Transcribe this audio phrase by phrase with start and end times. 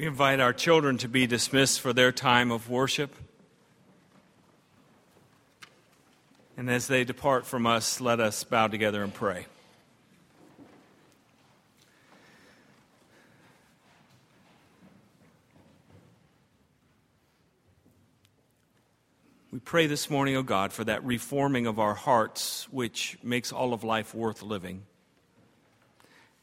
[0.00, 3.14] We invite our children to be dismissed for their time of worship.
[6.56, 9.44] And as they depart from us, let us bow together and pray.
[19.52, 23.52] We pray this morning, O oh God, for that reforming of our hearts, which makes
[23.52, 24.84] all of life worth living.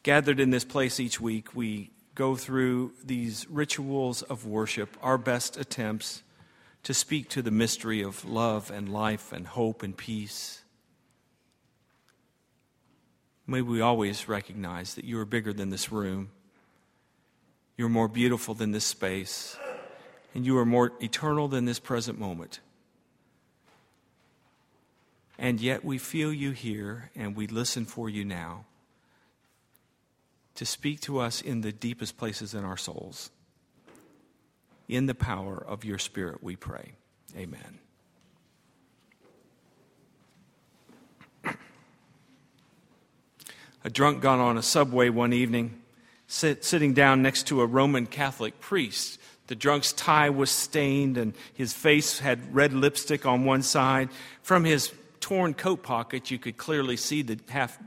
[0.03, 5.55] Gathered in this place each week, we go through these rituals of worship, our best
[5.55, 6.23] attempts
[6.81, 10.63] to speak to the mystery of love and life and hope and peace.
[13.45, 16.31] May we always recognize that you are bigger than this room.
[17.77, 19.55] You're more beautiful than this space.
[20.33, 22.61] And you are more eternal than this present moment.
[25.37, 28.65] And yet we feel you here and we listen for you now
[30.57, 33.29] to speak to us in the deepest places in our souls.
[34.89, 36.93] In the power of your Spirit, we pray.
[37.37, 37.79] Amen.
[43.83, 45.79] A drunk got on a subway one evening,
[46.25, 49.19] sit, sitting down next to a Roman Catholic priest.
[49.45, 54.09] The drunk's tie was stained, and his face had red lipstick on one side.
[54.41, 57.77] From his torn coat pocket, you could clearly see the half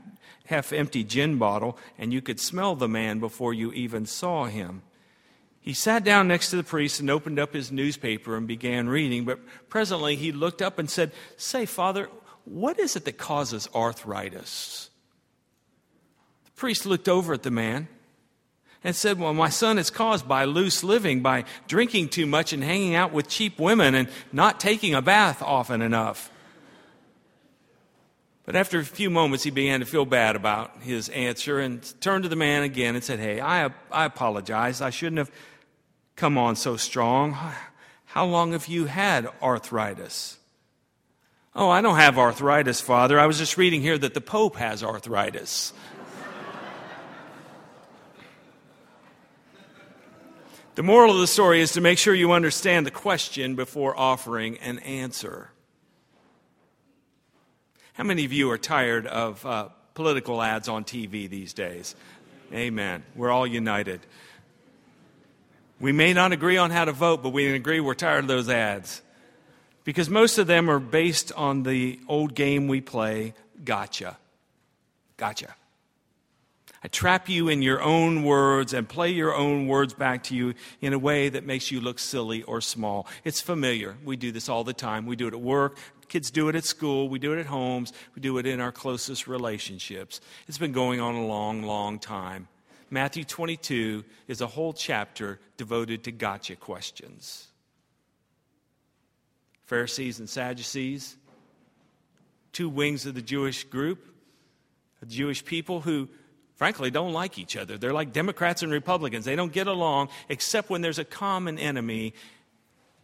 [0.45, 4.81] half empty gin bottle, and you could smell the man before you even saw him.
[5.61, 9.25] He sat down next to the priest and opened up his newspaper and began reading,
[9.25, 12.09] but presently he looked up and said, Say, Father,
[12.45, 14.89] what is it that causes arthritis?
[16.45, 17.87] The priest looked over at the man
[18.83, 22.63] and said, Well, my son, it's caused by loose living, by drinking too much and
[22.63, 26.31] hanging out with cheap women and not taking a bath often enough.
[28.45, 32.23] But after a few moments, he began to feel bad about his answer and turned
[32.23, 34.81] to the man again and said, Hey, I, I apologize.
[34.81, 35.31] I shouldn't have
[36.15, 37.37] come on so strong.
[38.05, 40.37] How long have you had arthritis?
[41.53, 43.19] Oh, I don't have arthritis, Father.
[43.19, 45.73] I was just reading here that the Pope has arthritis.
[50.75, 54.57] the moral of the story is to make sure you understand the question before offering
[54.59, 55.50] an answer.
[57.93, 61.95] How many of you are tired of uh, political ads on TV these days?
[62.53, 63.03] Amen.
[63.15, 63.99] We're all united.
[65.79, 68.49] We may not agree on how to vote, but we agree we're tired of those
[68.49, 69.01] ads.
[69.83, 74.17] Because most of them are based on the old game we play, gotcha.
[75.17, 75.55] Gotcha.
[76.83, 80.55] I trap you in your own words and play your own words back to you
[80.81, 83.05] in a way that makes you look silly or small.
[83.23, 83.97] It's familiar.
[84.03, 85.05] We do this all the time.
[85.05, 85.77] We do it at work.
[86.11, 87.07] Kids do it at school.
[87.07, 87.93] We do it at homes.
[88.15, 90.19] We do it in our closest relationships.
[90.45, 92.49] It's been going on a long, long time.
[92.89, 97.47] Matthew 22 is a whole chapter devoted to gotcha questions.
[99.63, 101.15] Pharisees and Sadducees,
[102.51, 104.05] two wings of the Jewish group,
[104.99, 106.09] the Jewish people who
[106.57, 107.77] frankly, don't like each other.
[107.77, 109.23] They're like Democrats and Republicans.
[109.23, 112.13] They don't get along except when there's a common enemy.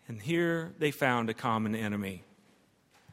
[0.09, 2.25] And here they found a common enemy.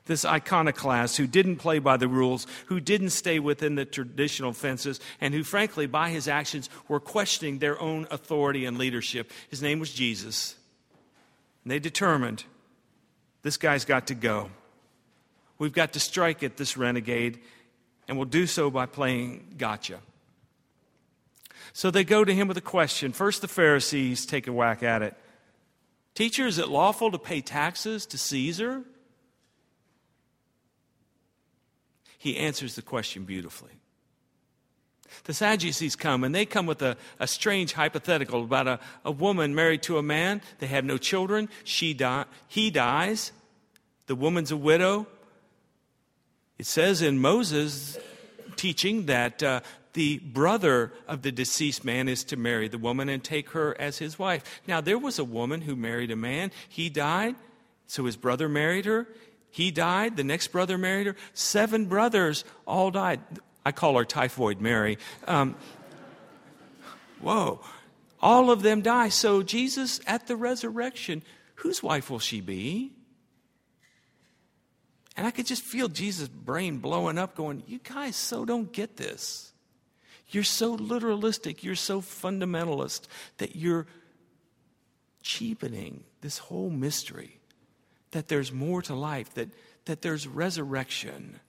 [0.07, 5.01] This iconoclast who didn't play by the rules, who didn't stay within the traditional fences,
[5.21, 9.31] and who, frankly, by his actions, were questioning their own authority and leadership.
[9.49, 10.57] His name was Jesus.
[11.65, 12.45] And they determined
[13.43, 14.51] this guy's got to go.
[15.59, 17.41] We've got to strike at this renegade,
[18.07, 20.01] and we'll do so by playing gotcha.
[21.73, 23.13] So they go to him with a question.
[23.13, 25.15] First, the Pharisees take a whack at it.
[26.15, 28.85] Teacher, is it lawful to pay taxes to Caesar?
[32.25, 33.73] He answers the question beautifully.
[35.25, 39.55] The Sadducees come, and they come with a, a strange hypothetical about a, a woman
[39.55, 40.41] married to a man.
[40.59, 41.51] They have no children.
[41.65, 43.33] She die, he dies.
[44.07, 45.07] The woman's a widow.
[46.59, 47.99] It says in Moses'
[48.57, 49.61] teaching that uh,
[49.93, 53.99] the brother of the deceased man is to marry the woman and take her as
[53.99, 54.63] his wife.
[54.67, 56.53] Now, there was a woman who married a man.
[56.71, 57.35] He died,
[57.87, 59.09] so his brother married her.
[59.55, 61.15] He died, the next brother married her.
[61.33, 63.21] Seven brothers all died.
[63.65, 64.99] I call her Typhoid Mary.
[65.29, 65.55] Um,
[67.21, 67.61] whoa.
[68.21, 69.11] All of them die.
[69.11, 71.23] So, Jesus at the resurrection,
[71.55, 72.95] whose wife will she be?
[75.17, 78.97] And I could just feel Jesus' brain blowing up, going, You guys so don't get
[78.97, 79.53] this.
[80.31, 83.03] You're so literalistic, you're so fundamentalist
[83.39, 83.87] that you're
[85.23, 87.39] cheapening this whole mystery
[88.15, 89.49] that there's more to life, that,
[89.85, 91.41] that there's resurrection.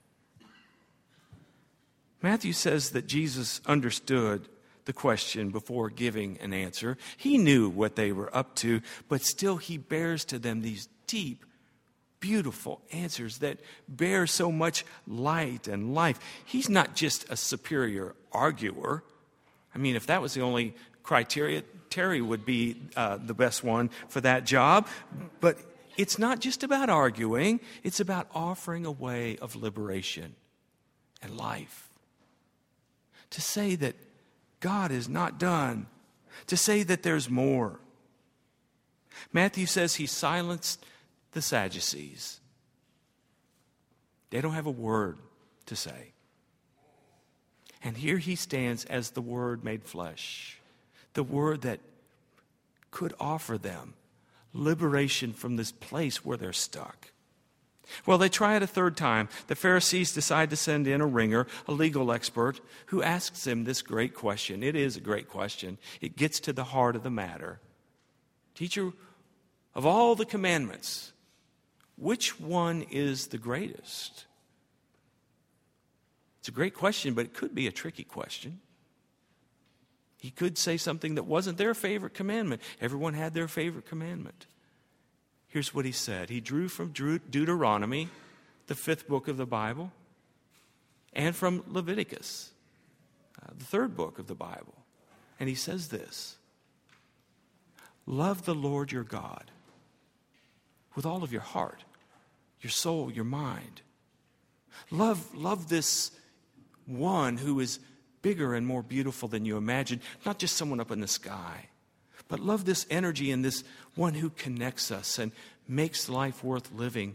[2.20, 4.48] Matthew says that Jesus understood
[4.84, 6.98] the question before giving an answer.
[7.16, 11.44] He knew what they were up to, but still he bears to them these deep,
[12.18, 13.58] beautiful answers that
[13.88, 16.18] bear so much light and life.
[16.44, 19.04] He's not just a superior arguer.
[19.72, 20.74] I mean, if that was the only
[21.04, 24.88] criteria, Terry would be uh, the best one for that job.
[25.40, 25.58] But
[25.96, 30.34] it's not just about arguing, it's about offering a way of liberation
[31.22, 31.88] and life.
[33.30, 33.96] To say that
[34.60, 35.86] God is not done,
[36.46, 37.80] to say that there's more.
[39.32, 40.84] Matthew says he silenced
[41.32, 42.40] the Sadducees.
[44.30, 45.18] They don't have a word
[45.66, 46.12] to say.
[47.82, 50.58] And here he stands as the Word made flesh,
[51.14, 51.80] the Word that
[52.90, 53.94] could offer them
[54.56, 57.12] liberation from this place where they're stuck.
[58.04, 59.28] Well, they try it a third time.
[59.46, 63.82] The Pharisees decide to send in a ringer, a legal expert, who asks them this
[63.82, 64.62] great question.
[64.62, 67.60] It is a great question, it gets to the heart of the matter.
[68.54, 68.92] Teacher,
[69.74, 71.12] of all the commandments,
[71.96, 74.24] which one is the greatest?
[76.40, 78.60] It's a great question, but it could be a tricky question.
[80.18, 82.62] He could say something that wasn't their favorite commandment.
[82.80, 84.46] Everyone had their favorite commandment.
[85.48, 88.08] Here's what he said He drew from Deuteronomy,
[88.66, 89.92] the fifth book of the Bible,
[91.12, 92.50] and from Leviticus,
[93.42, 94.74] uh, the third book of the Bible.
[95.38, 96.36] And he says this
[98.06, 99.50] Love the Lord your God
[100.94, 101.84] with all of your heart,
[102.60, 103.82] your soul, your mind.
[104.90, 106.10] Love, love this
[106.86, 107.80] one who is
[108.26, 111.66] bigger and more beautiful than you imagine, not just someone up in the sky.
[112.26, 113.62] But love this energy and this
[113.94, 115.30] one who connects us and
[115.68, 117.14] makes life worth living.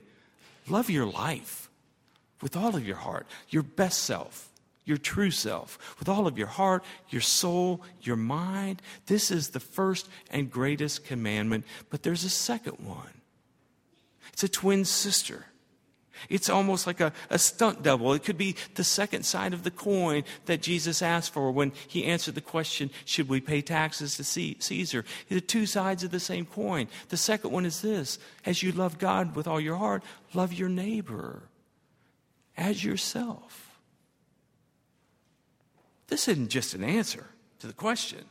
[0.70, 1.70] Love your life
[2.42, 4.48] with all of your heart, your best self,
[4.86, 8.82] your true self, with all of your heart, your soul, your mind.
[9.08, 13.20] This is the first and greatest commandment, but there's a second one.
[14.32, 15.48] It's a twin sister.
[16.30, 18.14] It's almost like a, a stunt double.
[18.14, 22.06] It could be the second side of the coin that Jesus asked for when he
[22.06, 25.06] answered the question, Should we pay taxes to Caesar?
[25.30, 26.88] The two sides of the same coin.
[27.10, 30.04] The second one is this As you love God with all your heart,
[30.34, 31.44] love your neighbor
[32.58, 33.80] as yourself.
[36.08, 37.28] This isn't just an answer
[37.60, 38.26] to the question.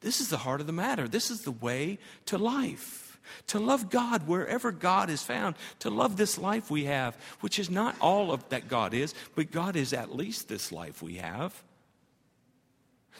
[0.00, 1.08] This is the heart of the matter.
[1.08, 3.05] This is the way to life
[3.48, 7.70] to love God wherever God is found, to love this life we have, which is
[7.70, 11.62] not all of that God is, but God is at least this life we have.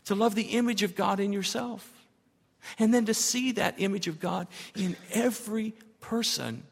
[0.06, 1.93] To love the image of God in yourself.
[2.79, 6.64] And then to see that image of God in every person,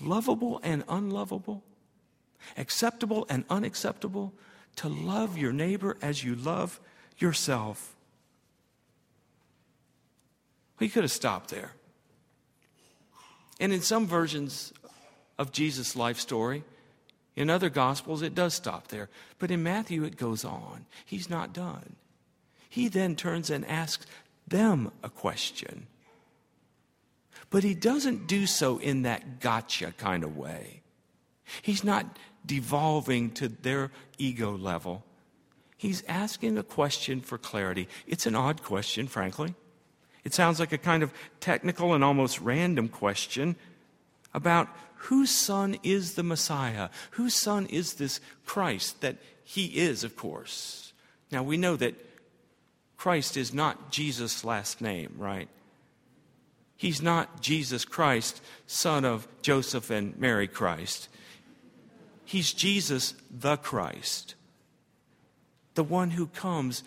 [0.00, 1.62] lovable and unlovable,
[2.56, 4.32] acceptable and unacceptable,
[4.76, 6.80] to love your neighbor as you love
[7.18, 7.96] yourself.
[10.78, 11.72] We could have stopped there.
[13.58, 14.72] And in some versions
[15.38, 16.64] of Jesus' life story,
[17.34, 19.08] in other gospels, it does stop there.
[19.38, 20.86] But in Matthew, it goes on.
[21.04, 21.96] He's not done.
[22.68, 24.06] He then turns and asks
[24.48, 25.86] them a question.
[27.50, 30.82] But he doesn't do so in that gotcha kind of way.
[31.62, 35.04] He's not devolving to their ego level.
[35.76, 37.88] He's asking a question for clarity.
[38.06, 39.54] It's an odd question, frankly.
[40.26, 43.54] It sounds like a kind of technical and almost random question
[44.34, 46.88] about whose son is the Messiah?
[47.12, 50.92] Whose son is this Christ that he is, of course?
[51.30, 51.94] Now we know that
[52.96, 55.48] Christ is not Jesus' last name, right?
[56.76, 61.08] He's not Jesus Christ, son of Joseph and Mary Christ.
[62.24, 64.34] He's Jesus the Christ,
[65.74, 66.82] the one who comes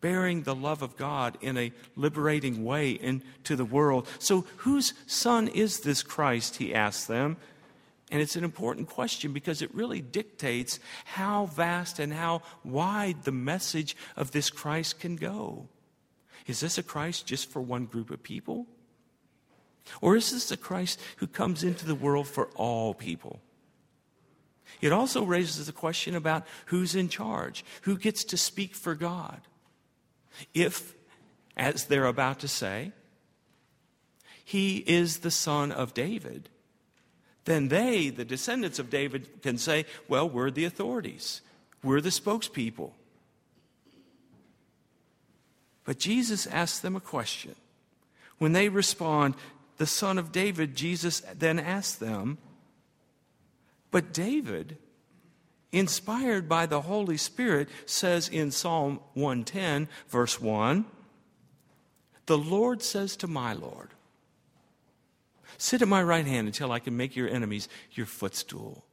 [0.00, 4.06] bearing the love of God in a liberating way into the world.
[4.18, 6.56] So, whose son is this Christ?
[6.56, 7.36] He asks them.
[8.10, 13.32] And it's an important question because it really dictates how vast and how wide the
[13.32, 15.68] message of this Christ can go.
[16.46, 18.66] Is this a Christ just for one group of people?
[20.00, 23.40] Or is this a Christ who comes into the world for all people?
[24.80, 29.40] It also raises the question about who's in charge, who gets to speak for God.
[30.54, 30.94] If,
[31.56, 32.92] as they're about to say,
[34.44, 36.48] he is the son of David,
[37.44, 41.40] then they, the descendants of David, can say, well, we're the authorities,
[41.82, 42.92] we're the spokespeople.
[45.84, 47.54] But Jesus asks them a question.
[48.36, 49.34] When they respond,
[49.78, 52.38] the son of David, Jesus then asks them,
[53.90, 54.76] But David,
[55.72, 60.84] inspired by the Holy Spirit, says in Psalm 110, verse 1
[62.26, 63.90] The Lord says to my Lord,
[65.56, 68.84] Sit at my right hand until I can make your enemies your footstool.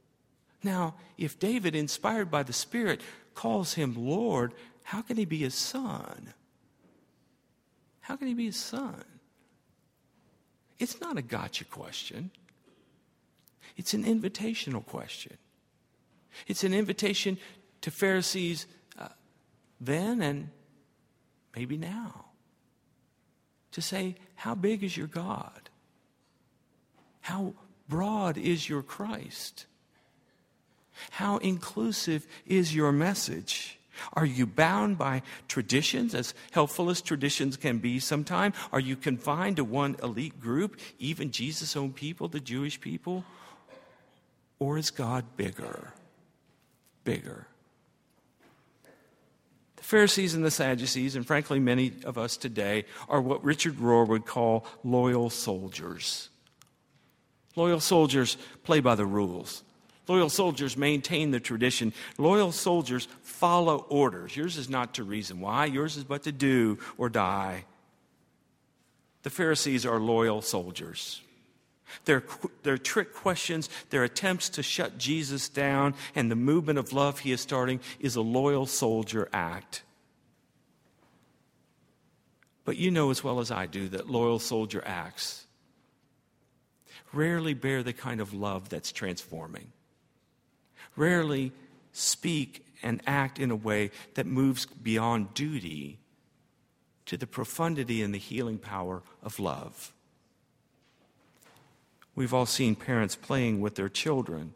[0.64, 3.02] Now, if David, inspired by the Spirit,
[3.36, 4.54] calls him Lord,
[4.84, 6.34] how can he be his son?
[8.02, 9.04] How can he be his son?
[10.80, 12.32] It's not a gotcha question.
[13.78, 15.38] It's an invitational question.
[16.48, 17.38] It's an invitation
[17.82, 19.10] to Pharisees uh,
[19.80, 20.50] then and
[21.56, 22.26] maybe now
[23.72, 25.70] to say, How big is your God?
[27.22, 27.54] How
[27.90, 29.66] broad is your Christ?
[31.12, 33.78] How inclusive is your message?
[34.14, 38.56] Are you bound by traditions, as helpful as traditions can be sometimes?
[38.72, 43.24] Are you confined to one elite group, even Jesus' own people, the Jewish people?
[44.60, 45.94] Or is God bigger?
[47.06, 47.48] Bigger.
[49.78, 54.06] The Pharisees and the Sadducees, and frankly many of us today, are what Richard Rohr
[54.06, 56.30] would call loyal soldiers.
[57.56, 59.64] Loyal soldiers play by the rules.
[60.08, 61.94] Loyal soldiers maintain the tradition.
[62.18, 64.36] Loyal soldiers follow orders.
[64.36, 67.66] Yours is not to reason why, yours is but to do or die.
[69.24, 71.22] The Pharisees are loyal soldiers.
[72.06, 72.24] Their,
[72.64, 77.32] their trick questions, their attempts to shut Jesus down, and the movement of love he
[77.32, 79.84] is starting is a loyal soldier act.
[82.64, 85.46] But you know as well as I do that loyal soldier acts
[87.14, 89.72] rarely bear the kind of love that's transforming
[90.96, 91.52] rarely
[91.92, 96.00] speak and act in a way that moves beyond duty
[97.06, 99.94] to the profundity and the healing power of love.
[102.16, 104.54] We've all seen parents playing with their children,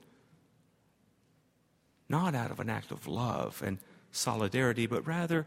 [2.08, 3.78] not out of an act of love and
[4.12, 5.46] solidarity, but rather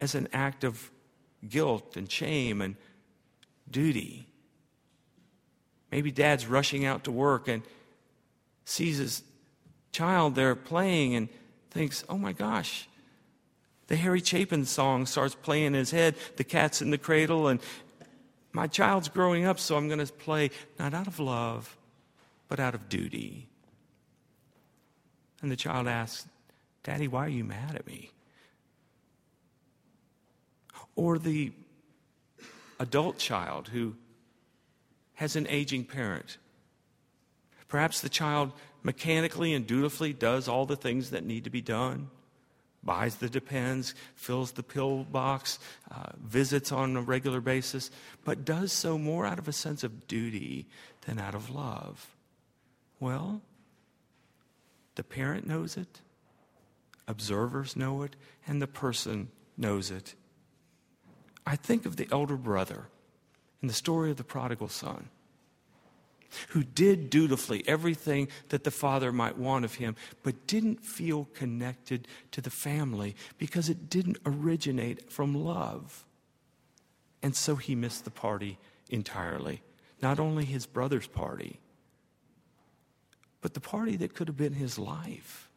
[0.00, 0.90] as an act of
[1.48, 2.76] guilt and shame and
[3.70, 4.26] duty.
[5.90, 7.62] Maybe dad's rushing out to work and
[8.64, 9.22] sees his
[9.92, 11.28] child there playing and
[11.70, 12.88] thinks, oh my gosh,
[13.86, 17.60] the Harry Chapin song starts playing in his head, The Cat's in the Cradle, and
[18.56, 21.76] my child's growing up, so I'm going to play not out of love,
[22.48, 23.48] but out of duty.
[25.42, 26.26] And the child asks,
[26.82, 28.12] Daddy, why are you mad at me?
[30.94, 31.52] Or the
[32.80, 33.94] adult child who
[35.14, 36.38] has an aging parent.
[37.68, 42.08] Perhaps the child mechanically and dutifully does all the things that need to be done
[42.86, 45.58] buys the depends, fills the pill box,
[45.90, 47.90] uh, visits on a regular basis,
[48.24, 50.66] but does so more out of a sense of duty
[51.06, 52.14] than out of love.
[53.00, 53.42] Well,
[54.94, 56.00] the parent knows it,
[57.06, 58.16] observers know it,
[58.46, 59.28] and the person
[59.58, 60.14] knows it.
[61.46, 62.88] I think of the elder brother
[63.60, 65.10] in the story of the prodigal son
[66.48, 72.08] who did dutifully everything that the father might want of him, but didn't feel connected
[72.32, 76.04] to the family because it didn't originate from love.
[77.22, 79.62] And so he missed the party entirely.
[80.02, 81.60] Not only his brother's party,
[83.40, 85.48] but the party that could have been his life.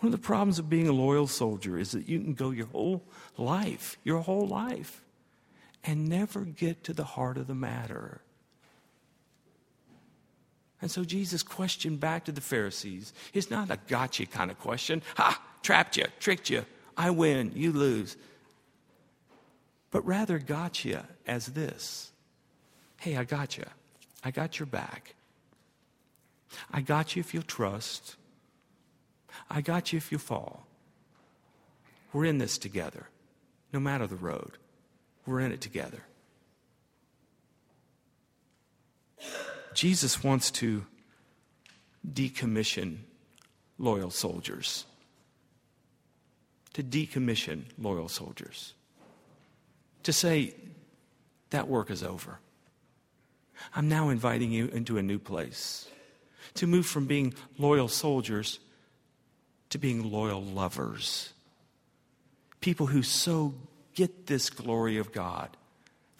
[0.00, 2.66] One of the problems of being a loyal soldier is that you can go your
[2.66, 3.04] whole
[3.36, 5.04] life, your whole life,
[5.84, 8.22] and never get to the heart of the matter.
[10.82, 15.02] And so Jesus' question back to the Pharisees is not a gotcha kind of question.
[15.16, 16.64] Ha, trapped you, tricked you,
[16.96, 18.16] I win, you lose.
[19.90, 22.10] But rather gotcha as this
[23.00, 23.64] Hey, I got you.
[24.22, 25.14] I got your back.
[26.70, 28.16] I got you if you'll trust.
[29.48, 30.66] I got you if you fall.
[32.12, 33.06] We're in this together,
[33.72, 34.58] no matter the road.
[35.24, 36.02] We're in it together.
[39.74, 40.84] Jesus wants to
[42.06, 42.98] decommission
[43.78, 44.84] loyal soldiers.
[46.74, 48.74] To decommission loyal soldiers.
[50.04, 50.54] To say,
[51.50, 52.38] that work is over.
[53.74, 55.88] I'm now inviting you into a new place.
[56.54, 58.60] To move from being loyal soldiers
[59.70, 61.32] to being loyal lovers.
[62.60, 63.54] People who so
[63.94, 65.56] get this glory of God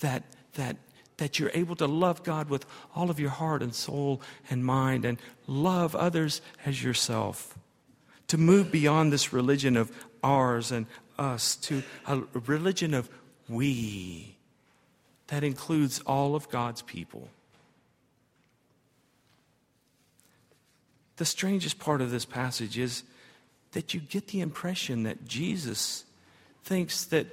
[0.00, 0.76] that, that
[1.20, 5.04] that you're able to love God with all of your heart and soul and mind
[5.04, 7.56] and love others as yourself.
[8.28, 10.86] To move beyond this religion of ours and
[11.18, 13.08] us to a religion of
[13.48, 14.36] we
[15.28, 17.28] that includes all of God's people.
[21.20, 23.02] the strangest part of this passage is
[23.72, 26.06] that you get the impression that Jesus
[26.64, 27.26] thinks that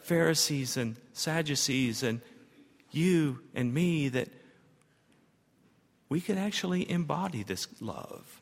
[0.00, 2.22] Pharisees and Sadducees and
[2.90, 4.28] you and me that
[6.08, 8.40] we could actually embody this love.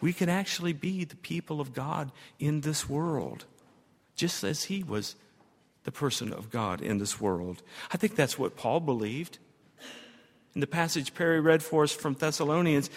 [0.00, 3.44] We can actually be the people of God in this world,
[4.14, 5.16] just as he was
[5.84, 7.62] the person of God in this world.
[7.92, 9.38] I think that's what Paul believed.
[10.54, 12.90] In the passage Perry read for us from Thessalonians,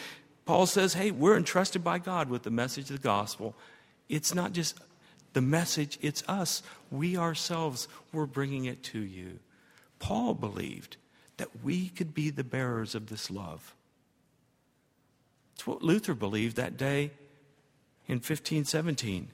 [0.45, 3.55] Paul says, Hey, we're entrusted by God with the message of the gospel.
[4.09, 4.79] It's not just
[5.33, 6.61] the message, it's us.
[6.91, 9.39] We ourselves, we're bringing it to you.
[10.03, 10.97] Paul believed
[11.37, 13.73] that we could be the bearers of this love.
[15.55, 17.11] It's what Luther believed that day
[18.09, 19.29] in 1517.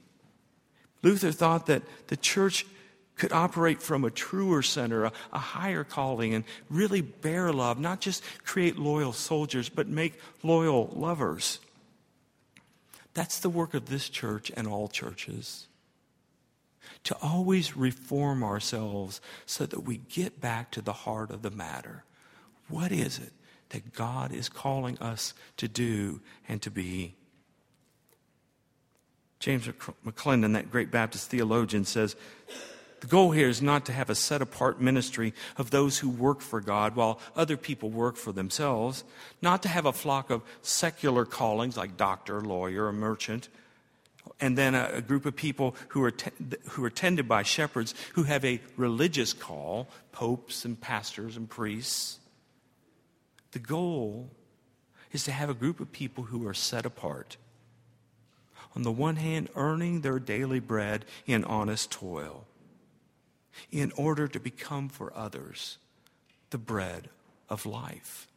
[1.02, 2.68] Luther thought that the church
[3.16, 8.00] could operate from a truer center, a, a, higher calling, and really bear love, not
[8.00, 11.60] just create loyal soldiers, but make loyal lovers.
[13.16, 15.66] That's the work of this church and all churches.
[17.06, 22.04] To always reform ourselves so that we get back to the heart of the matter.
[22.68, 23.34] What is it
[23.70, 27.16] that God is calling us to do and to be?
[29.40, 29.68] James
[30.06, 32.16] McClendon, that great Baptist theologian, says
[33.00, 36.42] the goal here is not to have a set apart ministry of those who work
[36.42, 39.06] for God while other people work for themselves,
[39.42, 43.48] not to have a flock of secular callings like doctor, lawyer, or merchant,
[44.40, 46.32] and then a, a group of people who are, te-
[46.72, 52.20] who are tended by shepherds who have a religious call, popes and pastors and priests.
[53.52, 54.30] The goal
[55.12, 57.38] is to have a group of people who are set apart.
[58.76, 62.46] On the one hand, earning their daily bread in honest toil
[63.72, 65.80] in order to become for others
[66.52, 67.10] the bread
[67.50, 68.28] of life.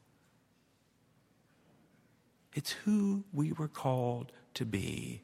[2.55, 5.23] It's who we were called to be.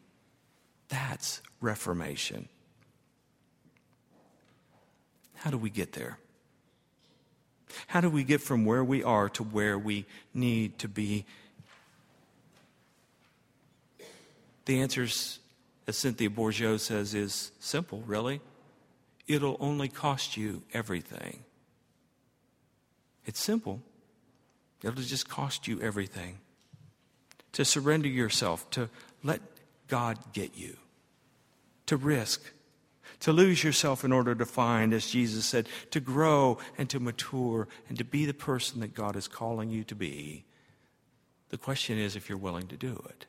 [0.88, 2.49] That's reformation.
[5.35, 6.18] How do we get there?
[7.87, 11.27] How do we get from where we are to where we need to be?
[14.64, 15.38] The answer, as
[15.90, 18.40] Cynthia Bourgeault says, is simple, really
[19.29, 21.44] it'll only cost you everything.
[23.27, 23.83] It's simple.
[24.83, 26.38] It'll just cost you everything.
[27.53, 28.88] To surrender yourself, to
[29.22, 29.40] let
[29.88, 30.77] God get you,
[31.87, 32.53] to risk,
[33.20, 37.66] to lose yourself in order to find, as Jesus said, to grow and to mature
[37.88, 40.44] and to be the person that God is calling you to be.
[41.51, 43.27] The question is if you're willing to do it.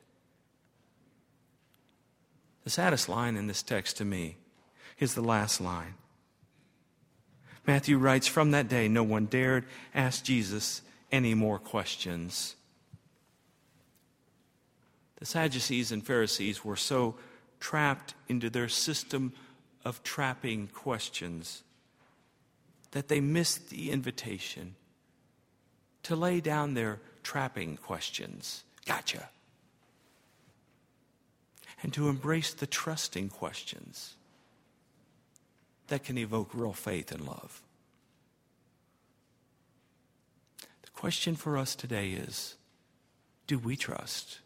[2.64, 4.36] The saddest line in this text to me
[4.98, 5.94] is the last line.
[7.66, 12.54] Matthew writes, From that day, no one dared ask Jesus any more questions.
[15.20, 17.14] The Sadducees and Pharisees were so
[17.60, 19.34] trapped into their system
[19.84, 21.62] of trapping questions
[22.92, 24.74] that they missed the invitation
[26.02, 28.64] to lay down their trapping questions.
[28.86, 29.28] Gotcha.
[31.82, 34.16] And to embrace the trusting questions
[35.88, 37.62] that can evoke real faith and love.
[40.82, 42.56] The question for us today is
[43.46, 44.40] do we trust?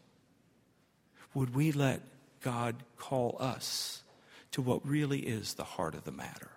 [1.35, 2.01] Would we let
[2.41, 4.01] God call us
[4.51, 6.49] to what really is the heart of the matter?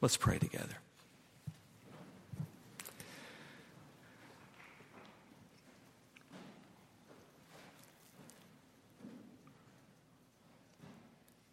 [0.00, 0.78] Let's pray together.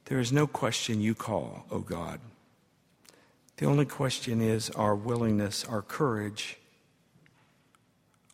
[0.06, 2.20] There is no question you call, O oh God.
[3.58, 6.58] The only question is our willingness, our courage,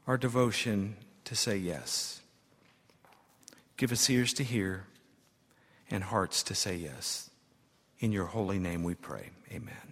[0.06, 2.21] our devotion to say yes.
[3.82, 4.86] Give us ears to hear
[5.90, 7.32] and hearts to say yes.
[8.00, 9.32] In your holy name we pray.
[9.52, 9.91] Amen.